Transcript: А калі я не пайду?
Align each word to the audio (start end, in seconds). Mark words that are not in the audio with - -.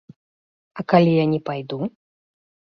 А 0.79 0.85
калі 0.95 1.13
я 1.17 1.25
не 1.35 1.39
пайду? 1.53 1.77